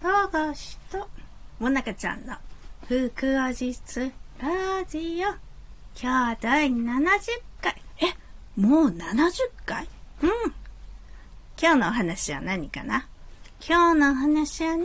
[0.00, 1.08] 和菓子と、
[1.58, 2.36] もなかちゃんの、
[2.86, 5.28] 福アジスラジオ。
[5.28, 5.38] 今
[5.96, 7.00] 日は第70
[7.60, 7.82] 回。
[8.00, 8.14] え、
[8.60, 9.88] もう70回？
[10.22, 10.30] うん。
[11.60, 13.08] 今日のお話は何かな？
[13.60, 14.84] 今日のお話はね、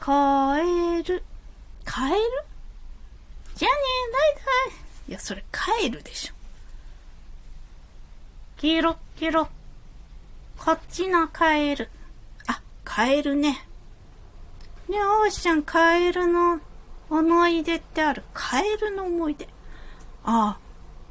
[0.00, 1.22] カエル。
[1.84, 2.18] カエル？
[3.54, 3.78] じゃあね、
[4.12, 4.72] バイバ
[5.06, 5.10] イ。
[5.10, 6.34] いや、それカエルでしょ。
[8.56, 9.48] キロキロ。
[10.58, 11.88] こっちのカエル。
[12.48, 13.65] あ、カエルね。
[14.88, 16.60] ねえ、おーしちゃん、カエルの
[17.10, 18.22] 思い出ってある？
[18.32, 19.48] カエルの思い出。
[20.24, 20.58] あ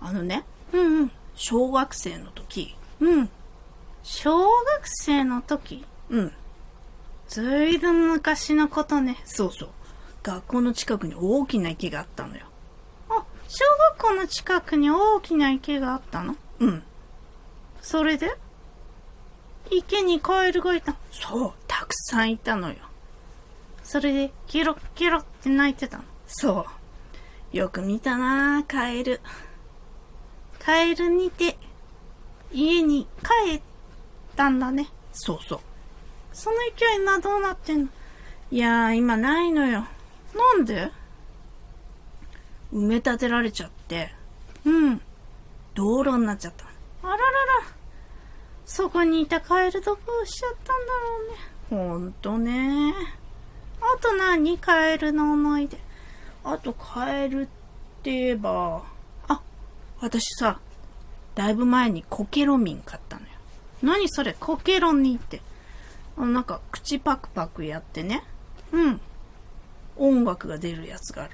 [0.02, 0.46] あ、あのね。
[0.72, 1.12] うんうん。
[1.36, 2.76] 小学生の時。
[3.02, 3.30] うん。
[4.02, 4.50] 小学
[4.86, 5.84] 生の時？
[6.10, 6.32] うん。
[7.28, 9.18] ずいぶん昔のことね。
[9.26, 9.70] そうそう。
[10.23, 12.46] 学校の近くに大きな池があったのよ。
[13.10, 13.66] あ、小
[13.98, 16.36] 学校の近くに大きな池があったの？
[16.60, 16.84] うん。
[17.82, 18.38] それで？
[19.70, 20.96] 池にカエルがいた。
[21.12, 22.76] そう、たくさんいたのよ。
[23.85, 26.03] それで、キロキロって泣いてたの？
[26.25, 26.66] そ
[27.53, 27.58] う。
[27.58, 29.22] よく見たなカエル。
[30.59, 31.55] カエルにて、
[32.52, 33.08] 家に
[33.47, 33.61] 帰っ
[34.36, 34.89] たんだね。
[35.14, 35.59] そうそう。
[36.33, 37.89] その勢い今どうなってんの？
[38.50, 39.86] いやー、今ないのよ。
[40.36, 40.92] なんで？
[42.73, 44.11] 埋め立てられちゃって、
[44.66, 45.02] うん。
[45.75, 46.66] 道路になっちゃった。
[47.03, 47.27] あららら。
[48.66, 50.94] そこにいたカエルどうしちゃったんだ
[51.77, 51.94] ろうね。
[51.94, 52.94] ほんとね。
[53.94, 55.78] あと何カエルの思い出？
[56.44, 57.45] あとカエルっ
[58.03, 58.83] て言えば、
[59.27, 59.42] あ、
[60.02, 60.59] 私さ、
[61.36, 63.27] だいぶ前にコケロミン買ったのよ。
[63.81, 64.36] 何それ？
[64.39, 65.42] コケロミンって。
[66.17, 68.23] なんか口パクパクやってね。
[68.72, 69.02] うん。
[69.97, 71.33] 音楽が出るやつがある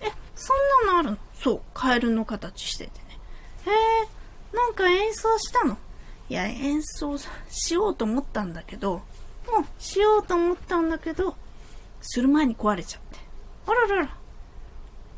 [0.00, 0.08] の。
[0.08, 1.18] え、そんなのあるの？
[1.34, 3.18] そう、カエルの形しててね。
[3.66, 5.76] へえ、なんか演奏したの？
[6.28, 7.16] いや、演奏
[7.48, 9.02] しようと思ったんだけど、
[9.58, 11.34] うん、しようと思ったんだけど、
[12.00, 13.18] する前に壊れちゃって。
[13.66, 14.16] あららら。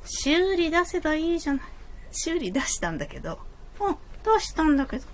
[0.05, 1.63] 修理出せばいいじゃない。
[2.11, 3.39] 修理出したんだけど、
[3.81, 5.07] うん、出したんだけど、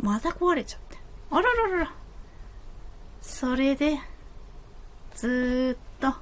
[0.00, 0.96] また壊れちゃって。
[1.30, 1.94] あらららら。
[3.20, 3.98] それで、
[5.14, 6.18] ずーっと、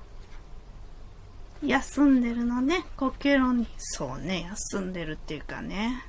[1.67, 3.67] 休んでるのね、コケロに。
[3.79, 6.05] そうね、休んでるっていうかね。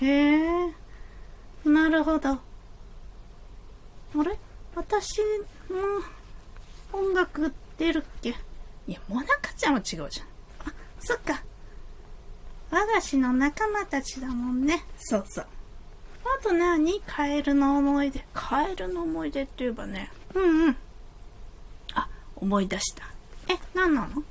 [0.00, 0.74] へえ。
[1.64, 2.30] なるほど。
[2.30, 2.38] あ
[4.24, 4.38] れ？
[4.74, 5.20] 私
[5.68, 8.28] も音楽出るっけ？
[8.86, 10.26] いや、もなかちゃんは違うじゃん。
[10.68, 11.42] あ、そっか。
[12.70, 14.84] 和菓子の仲間たちだもんね。
[14.98, 15.46] そうそう。
[16.24, 17.00] あと何？
[17.06, 18.22] カエルの思い出。
[18.34, 20.12] カエルの思い出って言えばね。
[20.34, 20.76] うんうん。
[21.94, 23.04] あ、思い出した。
[23.48, 24.22] え、何なの？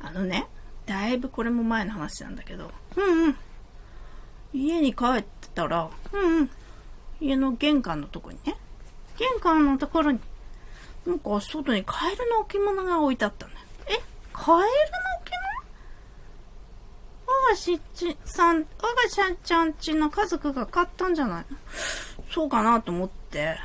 [0.00, 0.46] あのね、
[0.86, 2.70] だいぶこれも前の話なんだけど。
[2.96, 3.36] うんうん。
[4.54, 6.50] 家に帰ってたら、うんうん。
[7.20, 8.56] 家の玄関のとこにね、
[9.18, 10.20] 玄関のところに、
[11.06, 13.58] なんか外にカエルの置物が置いてあったのよ。
[13.86, 14.00] え？
[14.32, 14.66] カエルの
[15.22, 15.30] 置
[17.26, 17.34] 物？
[17.34, 21.44] 我がしちさん、我がしゃちゃんちの家族が買ったんじゃない？
[22.30, 23.56] そうかなと思って、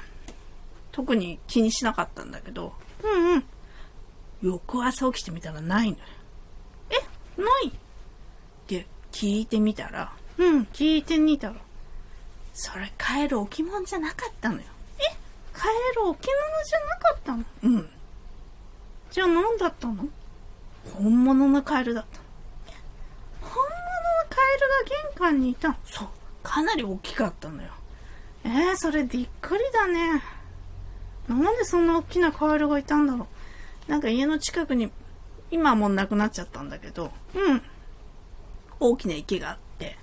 [0.91, 2.73] 特に気にしなかったんだけど、
[3.03, 3.43] うんうん。
[4.41, 6.03] 翌朝起きてみたらないのよ。
[6.91, 7.41] え？
[7.41, 7.69] ない？
[7.69, 7.71] っ
[8.67, 11.55] て聞いてみたら、うん、聞いてみたら。
[12.53, 14.63] それカエル置物じゃなかったのよ。
[15.55, 17.43] えカエル置物じゃなかったの？
[17.63, 17.89] うん。
[19.11, 20.07] じゃあ何だったの？
[20.93, 22.23] 本物のカエルだったの。
[23.41, 23.69] 本物の
[24.29, 26.07] カエルが玄関にいたのそう。
[26.43, 27.69] かなり大きかったのよ。
[28.43, 30.21] えー、それびっくりだね。
[31.29, 33.27] なんでそんな大きなカエルがいたんだろ
[33.87, 33.91] う。
[33.91, 34.91] なんか家の近くに、
[35.51, 37.61] 今はもうなくなっちゃったんだけど、うん。
[38.79, 39.97] 大きな池があって、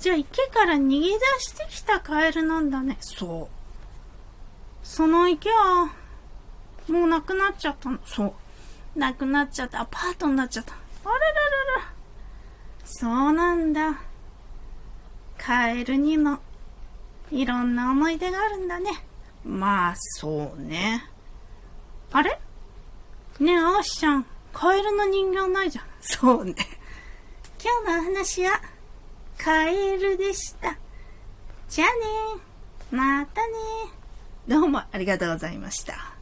[0.00, 2.96] じゃあ池から逃げ出してきたカエルなんだね。
[3.00, 3.57] そう。
[4.82, 5.92] その池は、
[6.88, 7.98] もうなくなっちゃったの。
[8.04, 8.34] そ
[8.96, 8.98] う。
[8.98, 9.82] なくなっちゃった。
[9.82, 10.72] アパートになっちゃった。
[10.72, 10.76] あ
[11.08, 11.30] ららら
[11.80, 11.92] ら。
[12.84, 14.00] そうなんだ。
[15.36, 16.38] カエルにも、
[17.30, 18.90] いろんな思い出があるんだね。
[19.44, 21.04] まあ、そうね。
[22.10, 22.38] あれ？
[23.38, 25.84] ねえ、あーしちゃん、カエルの人形ないじゃん。
[26.00, 26.54] そうね。
[27.62, 28.60] 今日のお話は、
[29.36, 30.76] カエルでした。
[31.68, 32.42] じゃあね
[32.90, 33.52] またね
[34.48, 36.17] どうもありがとうございました。